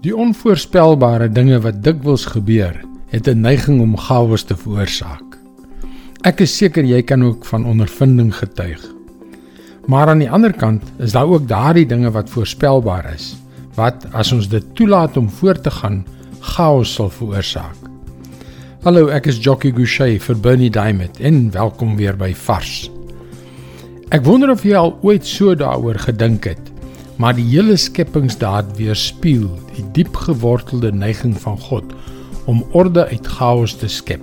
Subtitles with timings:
[0.00, 2.72] Die onvoorspelbare dinge wat dikwels gebeur,
[3.12, 5.36] het 'n neiging om chaos te veroorsaak.
[6.24, 8.80] Ek is seker jy kan ook van ondervinding getuig.
[9.86, 13.36] Maar aan die ander kant is daar ook daardie dinge wat voorspelbaar is,
[13.74, 16.06] wat as ons dit toelaat om voort te gaan,
[16.40, 17.76] chaos sal veroorsaak.
[18.82, 22.90] Hallo, ek is Jockey Gouchee vir Bernie Diamond en welkom weer by Vars.
[24.08, 26.70] Ek wonder of jy al ooit so daaroor gedink het
[27.20, 31.92] maar die hele skepingsdaad weerspieël die diep gewortelde neiging van God
[32.48, 34.22] om orde uit chaos te skep.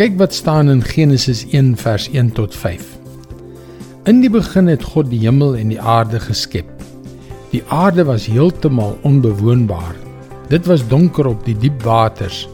[0.00, 2.86] Kyk wat staan in Genesis 1 vers 1 tot 5.
[4.08, 6.70] In die begin het God die hemel en die aarde geskep.
[7.52, 9.96] Die aarde was heeltemal onbewoonbaar.
[10.48, 12.46] Dit was donker op die diep waters,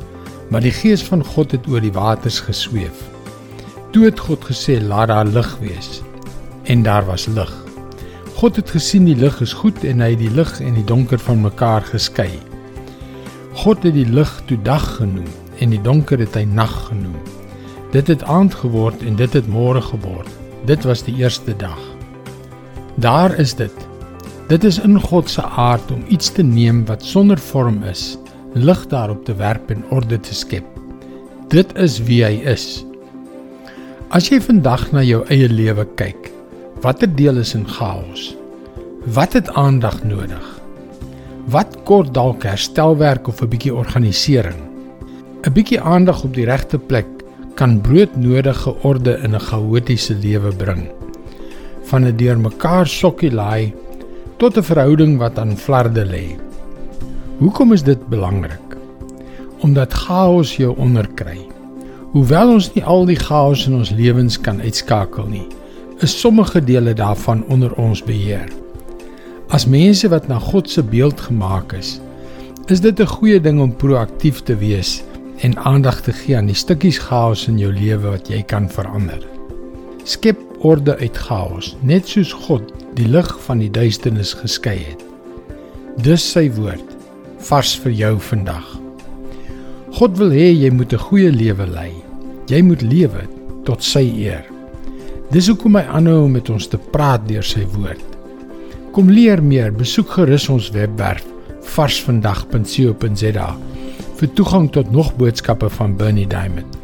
[0.50, 3.06] maar die gees van God het oor die waters gesweef.
[3.94, 6.02] Toe het God gesê: "Laat daar lig wees."
[6.64, 7.63] En daar was lig.
[8.44, 11.16] God het gesien die lig is goed en hy het die lig en die donker
[11.16, 12.28] van mekaar geskei.
[13.56, 15.30] God het die lig toe dag genoem
[15.64, 17.14] en die donker het hy nag genoem.
[17.94, 20.28] Dit het aand geword en dit het môre geword.
[20.68, 21.80] Dit was die eerste dag.
[23.00, 23.86] Daar is dit.
[24.52, 28.18] Dit is in God se aard om iets te neem wat sonder vorm is,
[28.52, 30.68] lig daarop te werp en orde te skep.
[31.48, 32.84] Dit is wie hy is.
[34.12, 36.33] As jy vandag na jou eie lewe kyk,
[36.84, 38.34] Watter deel is in chaos?
[39.16, 40.48] Wat het aandag nodig?
[41.48, 44.60] Wat kort dalk herstelwerk of 'n bietjie organisering?
[45.48, 47.06] 'n Bietjie aandag op die regte plek
[47.54, 50.84] kan broodnodige orde in 'n chaotiese lewe bring.
[51.88, 53.72] Van 'n deurmekaar sokkie laai
[54.36, 56.36] tot 'n verhouding wat aan flarde lê.
[57.38, 58.76] Hoekom is dit belangrik?
[59.58, 61.40] Omdat chaos jou onderkry.
[62.12, 65.46] Hoewel ons nie al die chaos in ons lewens kan uitskakel nie,
[66.04, 68.48] is sommige dele daarvan onder ons beheer.
[69.48, 71.98] As mense wat na God se beeld gemaak is,
[72.68, 75.02] is dit 'n goeie ding om proaktief te wees
[75.40, 79.22] en aandag te gee aan die stukkies chaos in jou lewe wat jy kan verander.
[80.04, 85.04] Skep orde uit chaos, net soos God die lig van die duisternis geskei het.
[85.96, 86.88] Dis sy woord
[87.38, 88.80] vars vir jou vandag.
[89.92, 91.92] God wil hê jy moet 'n goeie lewe lei.
[92.46, 93.22] Jy moet lewe
[93.64, 94.53] tot sy eer.
[95.32, 98.02] Dis hoekom hy aanhou met ons te praat deur sy woord.
[98.94, 101.24] Kom leer meer, besoek gerus ons webwerf
[101.74, 103.48] varsvandag.co.za
[104.14, 106.76] vir toegang tot nog boodskappe van Bernie Diamond.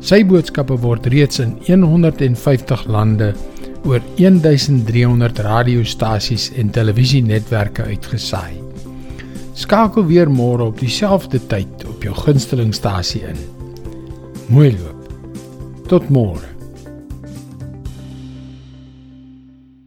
[0.00, 3.34] Sy boodskappe word reeds in 150 lande
[3.84, 8.56] oor 1300 radiostasies en televisienetwerke uitgesaai.
[9.60, 13.42] Skakel weer môre op dieselfde tyd op jou gunstelingstasie in.
[14.48, 15.12] Mooi loop.
[15.92, 16.49] Tot môre.